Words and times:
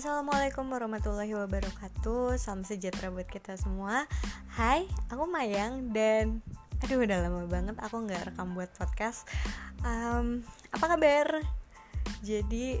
Assalamualaikum 0.00 0.64
warahmatullahi 0.72 1.36
wabarakatuh. 1.36 2.40
Salam 2.40 2.64
sejahtera 2.64 3.12
buat 3.12 3.28
kita 3.28 3.52
semua. 3.60 4.08
Hai, 4.48 4.88
aku 5.12 5.28
Mayang 5.28 5.92
dan 5.92 6.40
Aduh 6.80 7.04
udah 7.04 7.20
lama 7.20 7.44
banget 7.44 7.76
aku 7.76 8.08
gak 8.08 8.32
rekam 8.32 8.56
buat 8.56 8.72
podcast. 8.80 9.28
Um, 9.84 10.40
Apa 10.72 10.96
kabar? 10.96 11.44
Jadi 12.24 12.80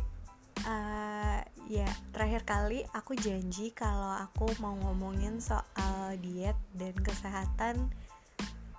uh, 0.64 1.44
ya 1.68 1.92
terakhir 2.16 2.48
kali 2.48 2.88
aku 2.96 3.12
janji 3.20 3.68
kalau 3.76 4.16
aku 4.16 4.48
mau 4.56 4.72
ngomongin 4.80 5.44
soal 5.44 6.16
diet 6.24 6.56
dan 6.72 6.96
kesehatan 7.04 7.92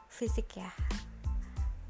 fisik 0.09 0.57
ya. 0.57 0.73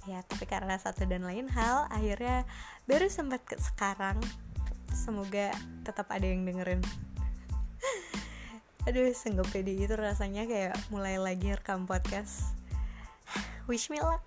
Ya 0.04 0.20
tapi 0.28 0.44
karena 0.52 0.76
satu 0.76 1.08
dan 1.08 1.24
lain 1.24 1.48
hal 1.48 1.88
akhirnya 1.88 2.44
baru 2.92 3.08
sempat 3.08 3.40
ke 3.48 3.56
sekarang 3.56 4.20
semoga 4.94 5.56
tetap 5.82 6.08
ada 6.12 6.28
yang 6.28 6.46
dengerin. 6.46 6.84
Aduh 8.90 9.14
senggap 9.14 9.46
pede 9.54 9.78
itu 9.78 9.94
rasanya 9.94 10.50
kayak 10.50 10.78
mulai 10.90 11.18
lagi 11.22 11.54
rekam 11.54 11.86
podcast. 11.86 12.54
Wish 13.70 13.94
me 13.94 14.02
luck. 14.02 14.26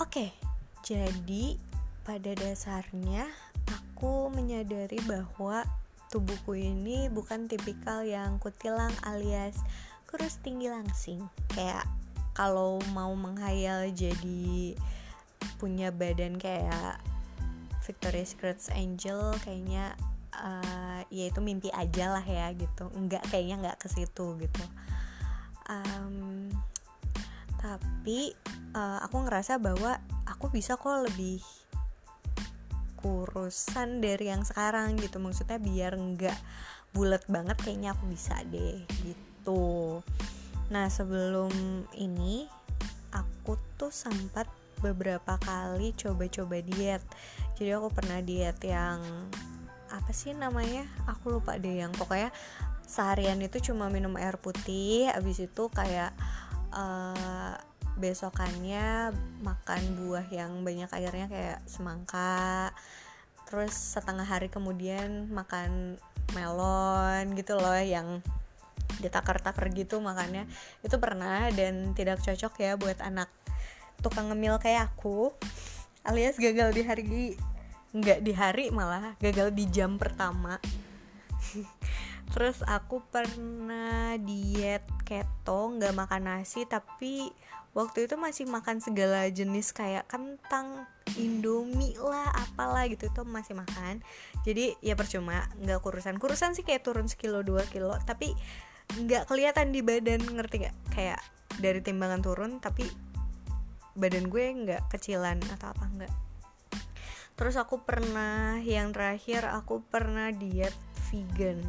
Oke, 0.00 0.34
jadi 0.82 1.54
pada 2.02 2.34
dasarnya 2.34 3.30
aku 3.70 4.26
menyadari 4.34 4.98
bahwa 5.06 5.62
tubuhku 6.10 6.58
ini 6.58 7.06
bukan 7.08 7.46
tipikal 7.46 8.02
yang 8.02 8.42
kutilang 8.42 8.92
alias 9.06 9.56
kurus 10.10 10.42
tinggi 10.42 10.66
langsing. 10.66 11.22
Kayak 11.54 11.86
kalau 12.34 12.82
mau 12.90 13.14
menghayal 13.14 13.94
jadi 13.94 14.74
punya 15.62 15.94
badan 15.94 16.34
kayak 16.36 16.98
Victoria's 17.86 18.34
Secret 18.34 18.58
Angel 18.74 19.34
kayaknya 19.46 19.94
uh, 20.34 21.00
ya 21.08 21.30
itu 21.30 21.38
mimpi 21.38 21.70
aja 21.70 22.18
lah 22.18 22.26
ya 22.26 22.50
gitu. 22.58 22.90
Enggak 22.92 23.22
kayaknya 23.30 23.56
nggak 23.62 23.78
ke 23.78 23.88
situ 23.88 24.34
gitu. 24.42 24.64
Um, 25.70 26.50
tapi 27.62 28.34
uh, 28.74 28.98
aku 29.06 29.22
ngerasa 29.22 29.62
bahwa 29.62 30.02
aku 30.26 30.50
bisa 30.50 30.74
kok 30.74 31.06
lebih 31.06 31.38
kurusan 33.00 34.04
dari 34.04 34.32
yang 34.32 34.44
sekarang 34.46 34.96
gitu. 35.00 35.20
Maksudnya 35.20 35.58
biar 35.60 35.96
nggak 35.96 36.38
bulat 36.92 37.22
banget 37.30 37.56
kayaknya 37.62 37.94
aku 37.94 38.04
bisa 38.10 38.36
deh 38.48 38.82
gitu. 39.04 40.00
Nah 40.70 40.86
sebelum 40.86 41.50
ini 41.98 42.46
aku 43.10 43.58
tuh 43.78 43.90
sempat 43.90 44.46
beberapa 44.80 45.36
kali 45.42 45.92
coba-coba 45.94 46.64
diet. 46.64 47.04
Jadi 47.60 47.70
aku 47.76 47.92
pernah 47.92 48.24
diet 48.24 48.56
yang 48.64 49.00
apa 49.90 50.10
sih 50.14 50.32
namanya? 50.32 50.86
Aku 51.10 51.38
lupa 51.38 51.58
deh 51.60 51.82
yang 51.82 51.92
pokoknya 51.92 52.32
seharian 52.90 53.38
itu 53.38 53.70
cuma 53.70 53.86
minum 53.86 54.18
air 54.18 54.34
putih 54.34 55.06
abis 55.14 55.46
itu 55.46 55.70
kayak 55.70 56.10
uh, 56.74 57.54
besokannya 58.00 59.12
makan 59.44 59.82
buah 60.00 60.26
yang 60.32 60.64
banyak 60.64 60.88
airnya 60.90 61.28
kayak 61.28 61.60
semangka 61.68 62.72
terus 63.44 63.74
setengah 63.74 64.24
hari 64.24 64.48
kemudian 64.48 65.28
makan 65.28 66.00
melon 66.32 67.34
gitu 67.36 67.58
loh 67.58 67.76
yang 67.76 68.24
ditakar-takar 68.98 69.70
gitu 69.72 69.98
makannya. 69.98 70.46
Itu 70.82 70.98
pernah 70.98 71.50
dan 71.54 71.94
tidak 71.94 72.22
cocok 72.22 72.52
ya 72.58 72.72
buat 72.80 72.98
anak 73.02 73.28
tukang 74.00 74.32
ngemil 74.32 74.56
kayak 74.58 74.88
aku 74.92 75.32
alias 76.08 76.40
gagal 76.40 76.72
di 76.72 76.82
hari 76.82 77.04
nggak 77.92 78.24
di 78.24 78.32
hari 78.32 78.72
malah 78.72 79.12
gagal 79.20 79.52
di 79.52 79.68
jam 79.68 80.00
pertama 80.00 80.56
terus 82.30 82.62
aku 82.62 83.02
pernah 83.10 84.14
diet 84.18 84.86
keto 85.02 85.74
nggak 85.76 85.94
makan 85.94 86.22
nasi 86.30 86.62
tapi 86.64 87.30
waktu 87.74 88.06
itu 88.06 88.14
masih 88.18 88.46
makan 88.50 88.82
segala 88.82 89.26
jenis 89.30 89.70
kayak 89.74 90.06
kentang 90.10 90.86
indomie 91.18 91.94
lah 91.98 92.30
apalah 92.34 92.86
gitu 92.90 93.10
itu 93.10 93.22
masih 93.26 93.54
makan. 93.54 94.02
Jadi 94.42 94.74
ya 94.82 94.98
percuma 94.98 95.46
nggak 95.58 95.82
kurusan. 95.82 96.18
Kurusan 96.18 96.54
sih 96.54 96.66
kayak 96.66 96.82
turun 96.82 97.06
sekilo 97.06 97.42
dua 97.46 97.62
kilo 97.70 97.94
tapi 98.06 98.34
nggak 98.90 99.30
kelihatan 99.30 99.70
di 99.70 99.86
badan 99.86 100.18
ngerti 100.18 100.66
gak 100.66 100.76
kayak 100.90 101.20
dari 101.62 101.78
timbangan 101.78 102.22
turun 102.26 102.58
tapi 102.58 102.82
badan 103.94 104.26
gue 104.26 104.44
nggak 104.66 104.90
kecilan 104.90 105.38
atau 105.54 105.70
apa 105.70 105.84
enggak 105.86 106.14
terus 107.38 107.54
aku 107.54 107.86
pernah 107.86 108.58
yang 108.60 108.90
terakhir 108.90 109.46
aku 109.46 109.84
pernah 109.86 110.34
diet 110.34 110.74
vegan 111.10 111.62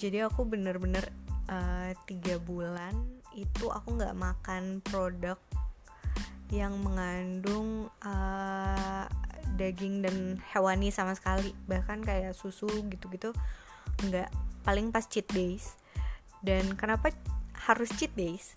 jadi 0.00 0.32
aku 0.32 0.48
bener-bener 0.48 1.04
uh, 1.52 1.92
tiga 2.08 2.40
bulan 2.40 2.96
itu 3.36 3.68
aku 3.68 4.00
nggak 4.00 4.16
makan 4.16 4.80
produk 4.80 5.36
yang 6.48 6.72
mengandung 6.80 7.92
uh, 8.00 9.04
daging 9.60 10.00
dan 10.00 10.40
hewani 10.56 10.88
sama 10.88 11.12
sekali. 11.12 11.52
Bahkan 11.68 12.00
kayak 12.00 12.32
susu 12.32 12.66
gitu-gitu 12.88 13.36
nggak. 14.08 14.32
Paling 14.64 14.88
pas 14.88 15.04
cheat 15.04 15.28
days. 15.36 15.76
Dan 16.40 16.80
kenapa 16.80 17.12
harus 17.68 17.92
cheat 18.00 18.10
days? 18.16 18.56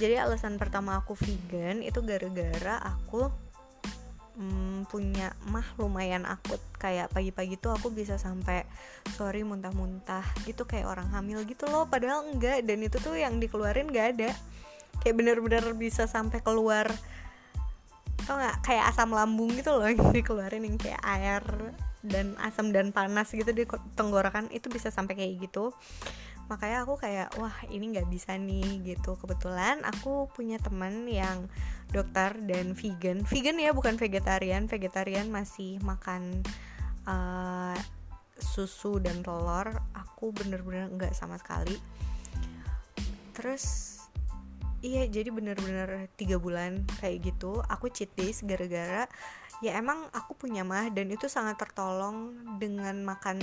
Jadi 0.00 0.16
alasan 0.16 0.56
pertama 0.56 0.96
aku 1.04 1.12
vegan 1.20 1.84
itu 1.84 2.00
gara-gara 2.00 2.80
aku 2.80 3.28
hmm, 4.36 4.88
punya 4.88 5.32
mah 5.48 5.66
lumayan 5.76 6.24
akut. 6.28 6.60
Kayak 6.78 7.12
pagi-pagi 7.12 7.56
tuh 7.60 7.74
aku 7.74 7.92
bisa 7.92 8.16
sampai 8.16 8.66
sorry 9.14 9.44
muntah-muntah 9.46 10.24
gitu 10.48 10.66
kayak 10.66 10.88
orang 10.88 11.08
hamil 11.10 11.42
gitu 11.46 11.68
loh 11.68 11.86
padahal 11.88 12.28
enggak. 12.28 12.64
Dan 12.64 12.82
itu 12.84 12.98
tuh 12.98 13.16
yang 13.16 13.38
dikeluarin 13.38 13.90
gak 13.90 14.18
ada. 14.18 14.30
Kayak 15.02 15.14
bener-bener 15.18 15.64
bisa 15.74 16.06
sampai 16.06 16.40
keluar 16.40 16.88
tau 18.22 18.38
nggak? 18.38 18.62
Kayak 18.62 18.84
asam 18.94 19.10
lambung 19.10 19.50
gitu 19.58 19.74
loh 19.74 19.86
yang 19.86 19.98
dikeluarin 20.16 20.62
yang 20.62 20.78
kayak 20.78 21.02
air 21.02 21.42
dan 22.02 22.34
asam 22.42 22.74
dan 22.74 22.90
panas 22.90 23.30
gitu 23.30 23.54
di 23.54 23.62
tenggorokan 23.94 24.50
itu 24.50 24.66
bisa 24.66 24.90
sampai 24.90 25.14
kayak 25.14 25.38
gitu 25.38 25.70
makanya 26.52 26.84
aku 26.84 27.00
kayak 27.00 27.32
wah 27.40 27.56
ini 27.72 27.96
nggak 27.96 28.12
bisa 28.12 28.36
nih 28.36 28.84
gitu. 28.84 29.16
Kebetulan 29.16 29.80
aku 29.88 30.28
punya 30.36 30.60
teman 30.60 31.08
yang 31.08 31.48
dokter 31.88 32.36
dan 32.44 32.76
vegan. 32.76 33.24
Vegan 33.24 33.56
ya 33.56 33.72
bukan 33.72 33.96
vegetarian. 33.96 34.68
Vegetarian 34.68 35.32
masih 35.32 35.80
makan 35.80 36.44
uh, 37.08 37.72
susu 38.36 39.00
dan 39.00 39.24
telur. 39.24 39.72
Aku 39.96 40.36
bener-bener 40.36 40.92
nggak 40.92 41.16
sama 41.16 41.40
sekali. 41.40 41.80
Terus 43.32 43.96
iya 44.84 45.08
jadi 45.08 45.32
bener-bener 45.32 46.10
tiga 46.18 46.36
bulan 46.42 46.82
kayak 46.98 47.32
gitu 47.32 47.62
aku 47.70 47.86
cheat 47.86 48.10
days 48.18 48.42
gara-gara 48.42 49.06
ya 49.62 49.78
emang 49.78 50.10
aku 50.10 50.34
punya 50.34 50.66
mah 50.66 50.90
dan 50.90 51.06
itu 51.06 51.30
sangat 51.30 51.54
tertolong 51.54 52.34
dengan 52.58 52.98
makan 53.06 53.38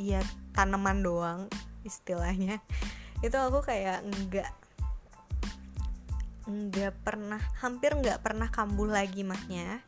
ya 0.00 0.24
tanaman 0.56 1.04
doang 1.04 1.40
istilahnya. 1.86 2.58
Itu 3.22 3.38
aku 3.38 3.62
kayak 3.62 4.02
nggak 4.02 4.50
nggak 6.42 6.92
pernah 7.06 7.38
hampir 7.62 7.94
nggak 7.94 8.18
pernah 8.18 8.50
kambuh 8.50 8.90
lagi 8.90 9.22
mahnya. 9.22 9.82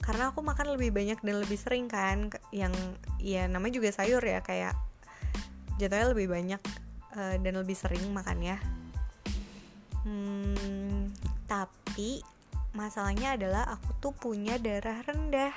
Karena 0.00 0.32
aku 0.32 0.40
makan 0.40 0.78
lebih 0.78 0.96
banyak 0.96 1.20
dan 1.20 1.36
lebih 1.42 1.58
sering 1.60 1.90
kan 1.90 2.32
yang 2.54 2.72
ya 3.20 3.44
namanya 3.50 3.82
juga 3.82 3.92
sayur 3.92 4.22
ya 4.24 4.40
kayak 4.40 4.72
jatuhnya 5.76 6.12
lebih 6.12 6.28
banyak 6.28 6.62
uh, 7.16 7.36
dan 7.36 7.54
lebih 7.56 7.76
sering 7.76 8.04
makannya. 8.12 8.56
Hmm, 10.00 11.12
tapi 11.44 12.24
masalahnya 12.72 13.36
adalah 13.36 13.68
aku 13.68 13.90
tuh 14.00 14.14
punya 14.16 14.56
darah 14.56 15.04
rendah. 15.04 15.52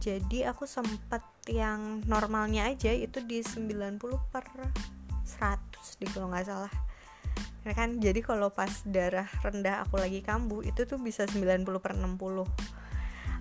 Jadi 0.00 0.46
aku 0.46 0.64
sempet 0.70 1.20
yang 1.50 2.00
normalnya 2.06 2.70
aja 2.70 2.94
itu 2.94 3.18
di 3.26 3.42
90 3.42 3.98
per 4.30 4.46
100 5.38 6.00
di 6.00 6.06
kalau 6.10 6.32
nggak 6.32 6.46
salah. 6.48 6.72
Ya 7.66 7.72
kan? 7.74 7.98
Jadi 7.98 8.22
kalau 8.22 8.48
pas 8.48 8.70
darah 8.86 9.26
rendah 9.42 9.84
aku 9.84 10.00
lagi 10.00 10.22
kambuh 10.22 10.62
itu 10.62 10.86
tuh 10.86 10.96
bisa 11.02 11.26
90 11.28 11.66
per 11.82 11.92
60 11.94 12.46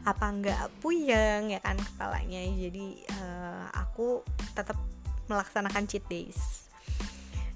apa 0.06 0.26
enggak 0.30 0.70
puyeng 0.86 1.50
ya 1.50 1.60
kan 1.66 1.78
kepalanya. 1.82 2.42
Jadi 2.46 3.02
uh, 3.22 3.66
aku 3.74 4.22
tetap 4.54 4.78
melaksanakan 5.26 5.90
cheat 5.90 6.06
days. 6.06 6.70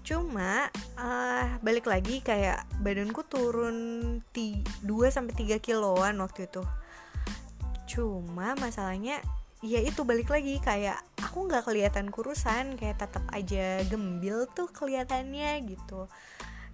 Cuma 0.01 0.73
uh, 0.97 1.45
balik 1.61 1.85
lagi 1.85 2.25
kayak 2.25 2.65
badanku 2.81 3.21
turun 3.29 3.77
2 4.33 4.89
sampai 5.13 5.33
3 5.37 5.61
kiloan 5.61 6.17
waktu 6.17 6.49
itu. 6.49 6.65
Cuma 7.85 8.57
masalahnya 8.57 9.21
ya 9.59 9.83
itu 9.83 10.07
balik 10.07 10.31
lagi 10.31 10.55
kayak 10.63 11.03
aku 11.19 11.51
nggak 11.51 11.67
kelihatan 11.67 12.07
kurusan 12.07 12.79
kayak 12.79 13.03
tetap 13.03 13.23
aja 13.35 13.83
gembil 13.91 14.47
tuh 14.55 14.71
kelihatannya 14.71 15.59
gitu. 15.67 16.07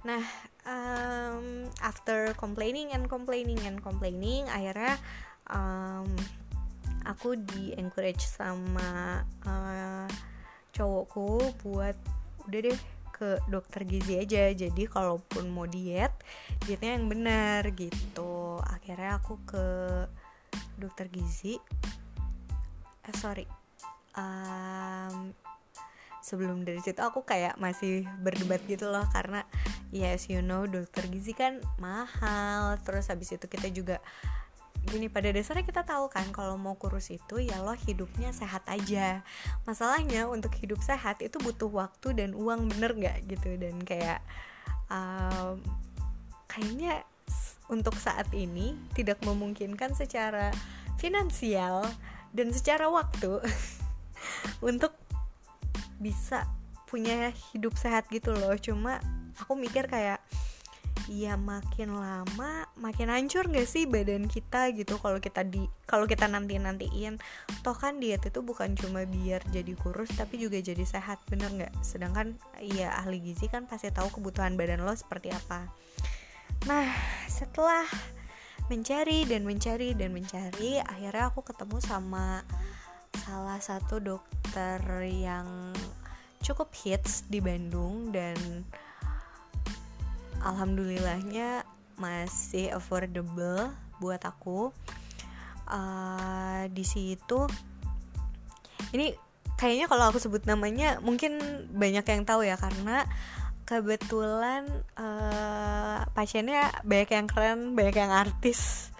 Nah 0.05 0.21
um, 0.69 1.65
after 1.81 2.37
complaining 2.37 2.93
and 2.93 3.09
complaining 3.09 3.57
and 3.65 3.81
complaining 3.81 4.45
akhirnya 4.53 5.01
um, 5.49 6.05
aku 7.09 7.33
di 7.41 7.73
encourage 7.73 8.21
sama 8.21 9.25
uh, 9.49 10.05
cowokku 10.69 11.57
buat 11.65 11.97
udah 12.45 12.59
deh 12.69 12.79
ke 13.09 13.41
dokter 13.49 13.81
gizi 13.81 14.21
aja. 14.21 14.53
Jadi 14.53 14.85
kalaupun 14.85 15.49
mau 15.49 15.65
diet 15.65 16.13
dietnya 16.69 17.01
yang 17.01 17.09
benar 17.09 17.65
gitu. 17.73 18.61
Akhirnya 18.61 19.17
aku 19.17 19.41
ke 19.41 19.65
dokter 20.77 21.09
gizi 21.09 21.57
eh 23.05 23.15
sorry. 23.17 23.45
Um, 24.15 25.35
sebelum 26.25 26.65
dari 26.65 26.81
situ 26.81 26.97
aku 27.05 27.21
kayak 27.21 27.61
masih 27.61 28.07
berdebat 28.25 28.63
gitu 28.65 28.89
loh 28.89 29.05
karena 29.13 29.45
yes 29.93 30.25
you 30.25 30.41
know 30.41 30.65
dokter 30.65 31.05
gizi 31.05 31.37
kan 31.37 31.61
mahal. 31.77 32.81
Terus 32.81 33.13
habis 33.13 33.29
itu 33.29 33.45
kita 33.45 33.69
juga 33.69 34.01
gini 34.85 35.09
pada 35.09 35.33
dasarnya 35.33 35.65
kita 35.65 35.81
tahu 35.81 36.13
kan 36.13 36.29
kalau 36.29 36.61
mau 36.61 36.77
kurus 36.77 37.09
itu 37.09 37.41
ya 37.41 37.61
lo 37.61 37.73
hidupnya 37.73 38.33
sehat 38.33 38.65
aja. 38.69 39.21
Masalahnya 39.65 40.29
untuk 40.29 40.53
hidup 40.57 40.81
sehat 40.81 41.21
itu 41.21 41.37
butuh 41.41 41.69
waktu 41.69 42.13
dan 42.17 42.33
uang 42.33 42.73
bener 42.73 42.93
nggak 42.93 43.17
gitu? 43.29 43.57
Dan 43.57 43.81
kayak 43.81 44.21
um, 44.89 45.61
kayaknya 46.49 47.05
untuk 47.65 47.97
saat 47.97 48.29
ini 48.33 48.77
tidak 48.93 49.17
memungkinkan 49.25 49.97
secara 49.97 50.53
finansial 51.01 51.81
dan 52.35 52.51
secara 52.51 52.91
waktu 52.91 53.39
untuk 54.69 54.91
bisa 56.03 56.43
punya 56.91 57.31
hidup 57.55 57.79
sehat 57.79 58.11
gitu 58.11 58.35
loh. 58.35 58.53
Cuma 58.59 58.99
aku 59.39 59.55
mikir 59.55 59.87
kayak 59.87 60.19
ya 61.05 61.37
makin 61.37 62.01
lama 62.01 62.65
makin 62.81 63.13
hancur 63.13 63.45
gak 63.45 63.69
sih 63.69 63.87
badan 63.87 64.27
kita 64.27 64.73
gitu? 64.75 64.99
Kalau 64.99 65.23
kita 65.23 65.47
di 65.47 65.63
kalau 65.87 66.09
kita 66.09 66.27
nanti 66.27 66.59
nantiin 66.59 67.21
toh 67.63 67.77
kan 67.77 68.01
diet 68.01 68.25
itu 68.25 68.43
bukan 68.43 68.75
cuma 68.75 69.05
biar 69.05 69.39
jadi 69.53 69.73
kurus 69.77 70.11
tapi 70.17 70.41
juga 70.41 70.59
jadi 70.59 70.81
sehat 70.83 71.23
bener 71.31 71.51
nggak? 71.55 71.73
Sedangkan 71.85 72.35
ya 72.59 72.91
ahli 72.99 73.21
gizi 73.21 73.47
kan 73.47 73.69
pasti 73.69 73.89
tahu 73.93 74.11
kebutuhan 74.11 74.59
badan 74.59 74.83
lo 74.83 74.93
seperti 74.93 75.31
apa. 75.31 75.69
Nah 76.67 76.89
setelah 77.29 77.85
mencari 78.67 79.27
dan 79.29 79.45
mencari 79.45 79.93
dan 79.93 80.11
mencari. 80.11 80.81
Akhirnya 80.81 81.29
aku 81.29 81.45
ketemu 81.45 81.77
sama 81.81 82.41
salah 83.25 83.59
satu 83.61 84.01
dokter 84.01 84.79
yang 85.07 85.71
cukup 86.43 86.69
hits 86.75 87.25
di 87.25 87.41
Bandung 87.41 88.13
dan 88.13 88.37
alhamdulillahnya 90.45 91.65
masih 91.97 92.75
affordable 92.75 93.71
buat 93.97 94.21
aku. 94.21 94.69
Uh, 95.65 96.69
di 96.69 96.85
situ 96.85 97.49
ini 98.93 99.17
kayaknya 99.57 99.89
kalau 99.89 100.13
aku 100.13 100.21
sebut 100.21 100.45
namanya 100.45 101.01
mungkin 101.01 101.41
banyak 101.73 102.05
yang 102.05 102.21
tahu 102.21 102.45
ya 102.45 102.53
karena 102.53 103.09
kebetulan 103.65 104.69
uh, 104.95 106.05
pasiennya 106.13 106.69
banyak 106.85 107.09
yang 107.11 107.27
keren 107.27 107.59
banyak 107.73 107.97
yang 107.97 108.13
artis. 108.13 108.93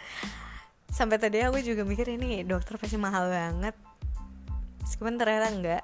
Sampai 0.89 1.21
tadi 1.21 1.45
aku 1.45 1.61
juga 1.61 1.85
mikir 1.85 2.09
ini 2.09 2.41
dokter 2.41 2.81
pasti 2.81 2.97
mahal 2.97 3.29
banget. 3.29 3.77
Meskipun 4.81 5.21
ternyata 5.21 5.47
enggak. 5.53 5.83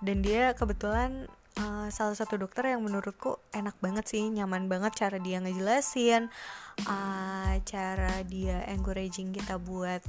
Dan 0.00 0.24
dia 0.24 0.52
kebetulan 0.56 1.28
uh, 1.60 1.88
salah 1.92 2.16
satu 2.16 2.40
dokter 2.40 2.72
yang 2.72 2.84
menurutku 2.84 3.40
enak 3.52 3.76
banget 3.80 4.04
sih 4.08 4.28
nyaman 4.28 4.68
banget 4.68 4.92
cara 5.06 5.16
dia 5.20 5.40
ngejelasin 5.40 6.28
uh, 6.84 7.52
cara 7.64 8.20
dia 8.28 8.64
encouraging 8.68 9.32
kita 9.32 9.56
buat 9.60 10.04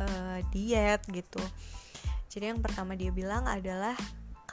uh, 0.00 0.38
diet 0.54 1.02
gitu. 1.10 1.42
Jadi 2.30 2.50
yang 2.50 2.62
pertama 2.62 2.98
dia 2.98 3.14
bilang 3.14 3.46
adalah 3.46 3.94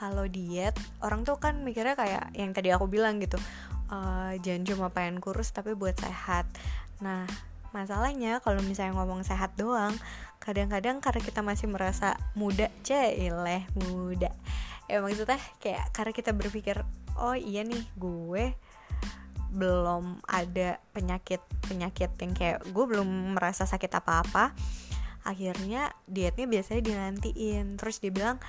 kalau 0.01 0.25
diet 0.25 0.73
orang 1.05 1.21
tuh 1.21 1.37
kan 1.37 1.61
mikirnya 1.61 1.93
kayak 1.93 2.33
yang 2.33 2.57
tadi 2.57 2.73
aku 2.73 2.89
bilang 2.89 3.21
gitu 3.21 3.37
uh, 3.93 4.33
jangan 4.41 4.63
cuma 4.65 4.87
pengen 4.89 5.21
kurus 5.21 5.53
tapi 5.53 5.77
buat 5.77 5.93
sehat. 5.99 6.49
Nah 7.05 7.29
masalahnya 7.69 8.41
kalau 8.41 8.65
misalnya 8.65 8.97
ngomong 8.97 9.21
sehat 9.21 9.53
doang 9.55 9.93
kadang-kadang 10.41 10.99
karena 10.99 11.21
kita 11.21 11.45
masih 11.45 11.69
merasa 11.69 12.17
muda 12.33 12.73
celeh 12.81 13.69
muda. 13.77 14.33
Ya 14.89 14.99
maksudnya 15.05 15.37
kayak 15.61 15.93
karena 15.93 16.11
kita 16.17 16.31
berpikir 16.33 16.81
oh 17.21 17.37
iya 17.37 17.61
nih 17.61 17.85
gue 17.95 18.57
belum 19.51 20.23
ada 20.25 20.79
penyakit 20.95 21.43
penyakit 21.67 22.09
yang 22.17 22.33
kayak 22.33 22.65
gue 22.65 22.85
belum 22.89 23.37
merasa 23.37 23.69
sakit 23.69 23.91
apa-apa. 24.01 24.57
Akhirnya 25.21 25.93
dietnya 26.09 26.49
biasanya 26.49 26.81
dinantiin 26.81 27.77
terus 27.77 28.01
dia 28.01 28.09
bilang 28.09 28.41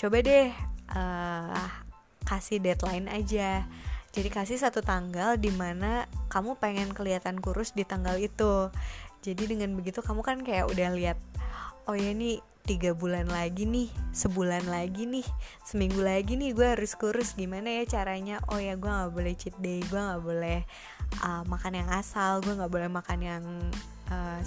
coba 0.00 0.24
deh 0.24 0.48
uh, 0.96 1.68
kasih 2.24 2.56
deadline 2.56 3.04
aja. 3.12 3.68
Jadi 4.16 4.32
kasih 4.32 4.56
satu 4.56 4.80
tanggal 4.80 5.36
di 5.36 5.52
mana 5.52 6.08
kamu 6.32 6.56
pengen 6.56 6.96
kelihatan 6.96 7.36
kurus 7.36 7.76
di 7.76 7.84
tanggal 7.84 8.16
itu. 8.16 8.72
Jadi 9.20 9.52
dengan 9.52 9.76
begitu 9.76 10.00
kamu 10.00 10.24
kan 10.24 10.40
kayak 10.40 10.72
udah 10.72 10.88
lihat 10.96 11.20
oh 11.84 11.92
ya 11.92 12.16
nih 12.16 12.40
tiga 12.64 12.96
bulan 12.96 13.28
lagi 13.28 13.68
nih 13.68 13.92
sebulan 14.16 14.68
lagi 14.72 15.04
nih 15.04 15.26
seminggu 15.68 16.00
lagi 16.00 16.32
nih 16.40 16.56
gue 16.56 16.64
harus 16.64 16.96
kurus. 16.96 17.36
Gimana 17.36 17.84
ya 17.84 18.00
caranya? 18.00 18.40
Oh 18.48 18.56
ya 18.56 18.80
gue 18.80 18.88
nggak 18.88 19.12
boleh 19.12 19.36
cheat 19.36 19.54
day 19.60 19.84
gue 19.84 20.00
nggak 20.00 20.24
boleh 20.24 20.64
uh, 21.20 21.44
makan 21.44 21.76
yang 21.76 21.92
asal 21.92 22.40
gue 22.40 22.56
nggak 22.56 22.72
boleh 22.72 22.88
makan 22.88 23.18
yang 23.20 23.44
uh, 24.08 24.40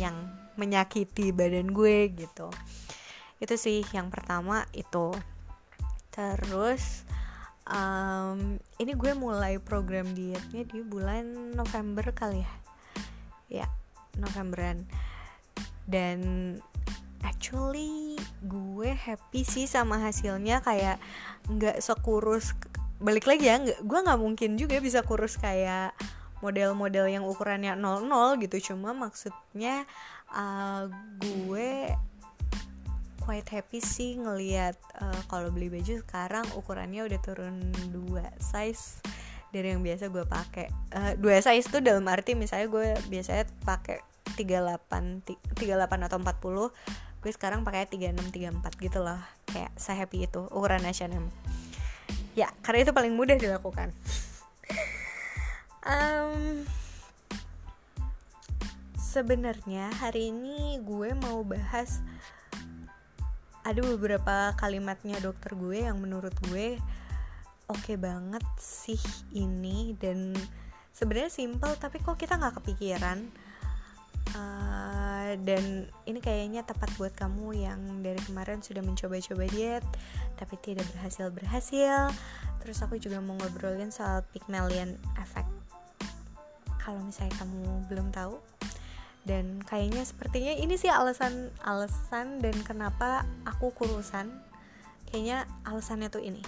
yang 0.00 0.16
menyakiti 0.56 1.28
badan 1.30 1.70
gue 1.76 2.08
gitu 2.16 2.48
itu 3.38 3.54
sih 3.54 3.86
yang 3.94 4.10
pertama 4.10 4.66
itu. 4.74 5.14
Terus 6.10 7.06
um, 7.70 8.58
ini 8.82 8.92
gue 8.98 9.12
mulai 9.14 9.62
program 9.62 10.10
dietnya 10.12 10.66
di 10.66 10.82
bulan 10.82 11.54
November 11.54 12.10
kali 12.10 12.42
ya. 12.42 12.52
Ya 13.48 13.66
Novemberan. 14.18 14.82
Dan 15.88 16.18
actually 17.22 18.18
gue 18.44 18.90
happy 18.94 19.42
sih 19.42 19.66
sama 19.66 19.98
hasilnya 19.98 20.62
kayak 20.62 21.02
nggak 21.50 21.82
sekurus 21.82 22.54
balik 22.98 23.26
lagi 23.26 23.50
ya 23.50 23.58
nggak 23.58 23.82
gue 23.82 23.98
nggak 23.98 24.20
mungkin 24.20 24.50
juga 24.54 24.78
bisa 24.78 25.02
kurus 25.06 25.38
kayak 25.38 25.94
model-model 26.38 27.10
yang 27.10 27.24
ukurannya 27.26 27.74
00 27.74 28.42
gitu. 28.46 28.72
Cuma 28.72 28.94
maksudnya 28.94 29.86
uh, 30.30 30.86
gue 31.18 31.90
quite 33.28 33.52
happy 33.52 33.84
sih 33.84 34.16
ngelihat 34.16 34.72
uh, 35.04 35.20
kalau 35.28 35.52
beli 35.52 35.68
baju 35.68 36.00
sekarang 36.00 36.48
ukurannya 36.56 37.04
udah 37.04 37.20
turun 37.20 37.60
dua 37.92 38.24
size 38.40 39.04
dari 39.52 39.76
yang 39.76 39.84
biasa 39.84 40.08
gue 40.08 40.24
pakai. 40.24 40.72
Uh, 40.96 41.12
dua 41.20 41.36
size 41.44 41.68
tuh 41.68 41.84
dalam 41.84 42.08
arti 42.08 42.32
misalnya 42.32 42.72
gue 42.72 42.96
biasanya 43.12 43.44
pakai 43.68 44.00
38 44.32 45.28
38 45.60 45.60
atau 46.08 46.16
40 46.16 47.20
gue 47.20 47.32
sekarang 47.36 47.68
pakai 47.68 47.84
36 47.92 48.32
34 48.32 48.64
gitu 48.80 49.04
loh 49.04 49.20
kayak 49.52 49.76
saya 49.76 50.08
happy 50.08 50.24
itu 50.24 50.48
ukuran 50.48 50.88
H&M 50.88 51.28
ya 52.32 52.48
karena 52.64 52.88
itu 52.88 52.92
paling 52.96 53.12
mudah 53.12 53.36
dilakukan. 53.36 53.92
Um, 55.88 56.68
sebenarnya 59.00 59.88
hari 59.88 60.28
ini 60.28 60.84
gue 60.84 61.16
mau 61.16 61.40
bahas 61.40 62.04
ada 63.68 63.84
beberapa 63.84 64.56
kalimatnya 64.56 65.20
dokter 65.20 65.52
gue 65.52 65.84
yang 65.84 66.00
menurut 66.00 66.32
gue 66.48 66.80
oke 67.68 67.84
okay 67.84 68.00
banget 68.00 68.40
sih 68.56 68.96
ini 69.36 69.92
dan 70.00 70.32
sebenarnya 70.96 71.28
simple 71.28 71.76
tapi 71.76 72.00
kok 72.00 72.16
kita 72.16 72.40
nggak 72.40 72.64
kepikiran? 72.64 73.28
Uh, 74.28 75.32
dan 75.44 75.88
ini 76.04 76.20
kayaknya 76.20 76.60
tepat 76.60 76.92
buat 77.00 77.12
kamu 77.16 77.64
yang 77.64 77.80
dari 78.04 78.20
kemarin 78.28 78.60
sudah 78.60 78.84
mencoba-coba 78.84 79.48
diet 79.48 79.84
tapi 80.36 80.60
tidak 80.60 80.84
berhasil 80.92 81.32
berhasil 81.32 82.12
terus 82.60 82.76
aku 82.84 83.00
juga 83.00 83.24
mau 83.24 83.36
ngobrolin 83.40 83.88
soal 83.92 84.24
Pygmalion 84.32 84.96
effect. 85.20 85.48
Kalau 86.80 87.00
misalnya 87.04 87.36
kamu 87.40 87.88
belum 87.88 88.12
tahu 88.12 88.57
dan 89.26 89.58
kayaknya 89.66 90.06
sepertinya 90.06 90.54
ini 90.54 90.78
sih 90.78 90.92
alasan 90.92 91.50
alasan 91.64 92.38
dan 92.38 92.54
kenapa 92.62 93.26
aku 93.42 93.74
kurusan. 93.74 94.30
Kayaknya 95.08 95.48
alasannya 95.64 96.12
tuh 96.12 96.20
ini. 96.20 96.44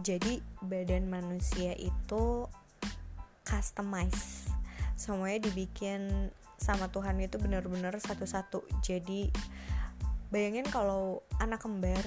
Jadi 0.00 0.42
badan 0.58 1.06
manusia 1.06 1.70
itu 1.78 2.50
customize. 3.46 4.50
Semuanya 4.98 5.46
dibikin 5.46 6.34
sama 6.58 6.90
Tuhan 6.90 7.20
itu 7.22 7.38
benar-benar 7.38 7.94
satu-satu. 7.94 8.66
Jadi 8.82 9.30
bayangin 10.30 10.66
kalau 10.66 11.22
anak 11.42 11.62
kembar 11.62 12.02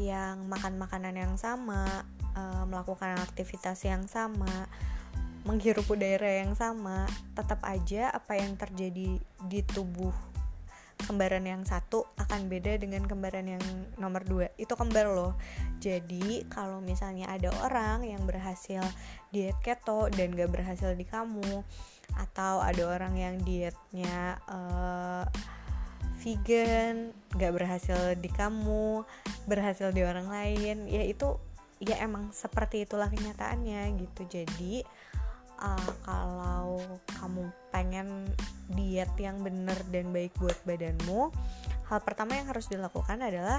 yang 0.00 0.48
makan 0.48 0.80
makanan 0.80 1.14
yang 1.16 1.34
sama 1.36 2.08
uh, 2.34 2.64
melakukan 2.64 3.20
aktivitas 3.20 3.84
yang 3.84 4.08
sama 4.08 4.68
menghirup 5.44 5.88
udara 5.88 6.44
yang 6.44 6.52
sama 6.52 7.08
tetap 7.32 7.64
aja 7.64 8.12
apa 8.12 8.36
yang 8.36 8.60
terjadi 8.60 9.16
di 9.48 9.60
tubuh 9.64 10.12
kembaran 11.00 11.48
yang 11.48 11.64
satu 11.64 12.04
akan 12.20 12.52
beda 12.52 12.76
dengan 12.76 13.08
kembaran 13.08 13.56
yang 13.56 13.64
nomor 13.96 14.20
dua. 14.20 14.52
Itu 14.60 14.76
kembar 14.76 15.08
loh. 15.08 15.32
Jadi 15.80 16.44
kalau 16.52 16.84
misalnya 16.84 17.32
ada 17.32 17.48
orang 17.64 18.04
yang 18.04 18.28
berhasil 18.28 18.84
diet 19.32 19.56
keto 19.64 20.12
dan 20.12 20.36
gak 20.36 20.52
berhasil 20.52 20.92
di 20.92 21.08
kamu 21.08 21.64
atau 22.20 22.60
ada 22.60 22.82
orang 22.84 23.16
yang 23.16 23.34
dietnya 23.40 24.36
uh, 24.44 25.24
vegan 26.20 27.16
gak 27.34 27.52
berhasil 27.56 28.14
di 28.20 28.28
kamu 28.28 29.02
berhasil 29.48 29.90
di 29.90 30.04
orang 30.04 30.28
lain. 30.28 30.86
Ya 30.86 31.02
itu 31.04 31.40
ya 31.80 31.96
emang 32.04 32.30
seperti 32.30 32.84
itulah 32.84 33.08
kenyataannya 33.08 33.96
gitu. 33.96 34.28
Jadi 34.28 34.84
uh, 35.60 35.92
kalau 36.04 36.80
kamu 37.20 37.48
pengen 37.72 38.28
diet 38.72 39.12
yang 39.16 39.40
bener 39.40 39.76
dan 39.88 40.12
baik 40.12 40.36
buat 40.38 40.56
badanmu 40.64 41.32
hal 41.90 42.00
pertama 42.06 42.38
yang 42.38 42.46
harus 42.46 42.70
dilakukan 42.70 43.18
adalah 43.18 43.58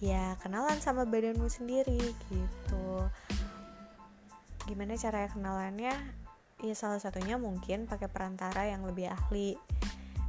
ya 0.00 0.40
kenalan 0.40 0.80
sama 0.80 1.04
badanmu 1.04 1.52
sendiri 1.52 2.00
gitu. 2.32 2.86
Gimana 4.64 4.96
cara 4.96 5.28
kenalannya? 5.28 5.94
Ya 6.58 6.74
salah 6.74 6.98
satunya 6.98 7.38
mungkin 7.38 7.86
pakai 7.86 8.08
perantara 8.10 8.66
yang 8.66 8.82
lebih 8.88 9.12
ahli. 9.12 9.54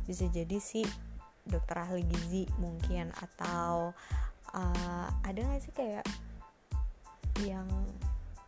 Bisa 0.03 0.27
jadi 0.29 0.59
sih 0.59 1.08
dokter 1.45 1.77
ahli 1.81 2.03
gizi 2.05 2.43
mungkin 2.59 3.13
atau 3.15 3.95
uh, 4.53 5.07
ada 5.23 5.39
nggak 5.39 5.61
sih 5.63 5.73
kayak 5.73 6.05
yang 7.43 7.67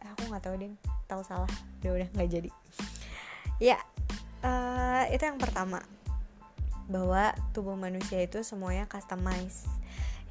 eh, 0.04 0.10
aku 0.12 0.28
nggak 0.28 0.44
tahu 0.44 0.56
deh 0.60 0.72
tahu 1.08 1.22
salah 1.24 1.52
udah 1.82 1.92
udah 2.02 2.10
nggak 2.16 2.30
jadi. 2.30 2.50
Ya 3.62 3.78
uh, 4.42 5.06
itu 5.14 5.24
yang 5.24 5.40
pertama 5.40 5.82
bahwa 6.92 7.32
tubuh 7.56 7.78
manusia 7.80 8.20
itu 8.20 8.44
semuanya 8.44 8.90
customize. 8.90 9.64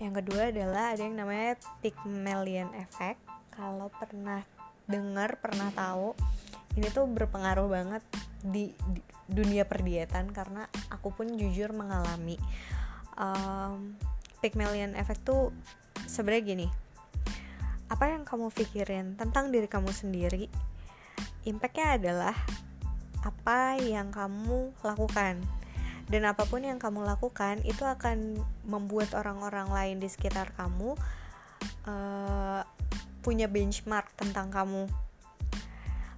Yang 0.01 0.25
kedua 0.25 0.49
adalah 0.53 0.97
ada 0.97 1.03
yang 1.05 1.17
namanya 1.17 1.61
Pygmalion 1.85 2.73
effect. 2.81 3.21
Kalau 3.53 3.93
pernah 3.93 4.41
dengar 4.91 5.39
pernah 5.39 5.71
tahu 5.71 6.17
ini 6.75 6.91
tuh 6.91 7.07
berpengaruh 7.07 7.69
banget 7.71 8.03
di, 8.41 8.73
di 8.73 9.01
dunia 9.31 9.69
perdietan 9.69 10.33
karena 10.33 10.67
aku 10.91 11.13
pun 11.15 11.37
jujur 11.39 11.71
mengalami 11.77 12.41
um, 13.17 13.95
Pygmalion 14.41 14.97
effect 14.97 15.23
tuh 15.29 15.53
sebenarnya 16.09 16.43
gini 16.43 16.69
apa 17.93 18.09
yang 18.09 18.25
kamu 18.25 18.49
pikirin 18.55 19.19
tentang 19.19 19.53
diri 19.53 19.69
kamu 19.69 19.93
sendiri 19.93 20.49
impactnya 21.45 21.97
adalah 21.97 22.37
apa 23.21 23.77
yang 23.81 24.09
kamu 24.09 24.73
lakukan. 24.81 25.41
Dan 26.11 26.27
apa 26.27 26.43
pun 26.43 26.67
yang 26.67 26.83
kamu 26.83 27.07
lakukan 27.07 27.63
itu 27.63 27.87
akan 27.87 28.35
membuat 28.67 29.15
orang-orang 29.15 29.71
lain 29.71 29.97
di 30.03 30.11
sekitar 30.11 30.51
kamu 30.59 30.99
uh, 31.87 32.67
punya 33.23 33.47
benchmark 33.47 34.11
tentang 34.19 34.51
kamu 34.51 34.91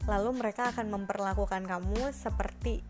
lalu 0.07 0.31
mereka 0.35 0.75
akan 0.75 0.91
memperlakukan 0.91 1.63
kamu 1.63 2.11
seperti 2.11 2.83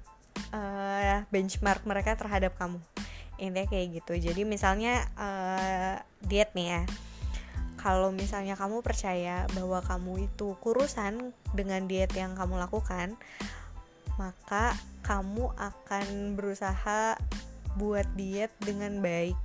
uh, 0.53 1.25
benchmark 1.29 1.85
mereka 1.85 2.17
terhadap 2.17 2.57
kamu. 2.57 2.81
Intinya 3.41 3.69
kayak 3.69 3.87
gitu. 4.01 4.13
Jadi 4.31 4.43
misalnya 4.49 5.05
uh, 5.19 5.97
diet 6.25 6.53
nih 6.57 6.69
ya. 6.79 6.83
Kalau 7.83 8.15
misalnya 8.15 8.55
kamu 8.55 8.79
percaya 8.79 9.51
bahwa 9.59 9.83
kamu 9.83 10.31
itu 10.31 10.55
kurusan 10.63 11.35
dengan 11.51 11.91
diet 11.91 12.15
yang 12.15 12.39
kamu 12.39 12.55
lakukan, 12.63 13.19
maka 14.15 14.79
kamu 15.03 15.51
akan 15.59 16.39
berusaha 16.39 17.19
buat 17.75 18.07
diet 18.15 18.55
dengan 18.63 19.03
baik. 19.03 19.41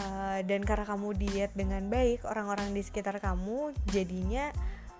Uh, 0.00 0.40
dan 0.48 0.64
karena 0.64 0.88
kamu 0.88 1.12
diet 1.20 1.52
dengan 1.52 1.92
baik, 1.92 2.24
orang-orang 2.24 2.72
di 2.72 2.80
sekitar 2.80 3.20
kamu 3.20 3.76
jadinya 3.92 4.48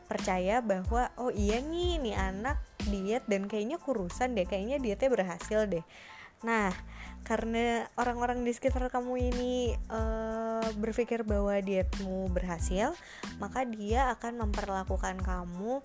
percaya 0.07 0.63
bahwa 0.63 1.11
oh 1.19 1.35
iya 1.35 1.59
nih, 1.61 1.99
nih 2.01 2.17
anak 2.17 2.59
diet 2.87 3.27
dan 3.27 3.51
kayaknya 3.51 3.77
kurusan 3.83 4.39
deh, 4.39 4.47
kayaknya 4.47 4.79
dietnya 4.79 5.11
berhasil 5.11 5.67
deh. 5.67 5.85
Nah, 6.47 6.71
karena 7.27 7.91
orang-orang 7.99 8.47
di 8.47 8.55
sekitar 8.55 8.87
kamu 8.87 9.35
ini 9.35 9.75
uh, 9.91 10.63
berpikir 10.79 11.27
bahwa 11.27 11.59
dietmu 11.59 12.31
berhasil, 12.31 12.95
maka 13.43 13.67
dia 13.67 14.15
akan 14.15 14.47
memperlakukan 14.47 15.19
kamu 15.19 15.83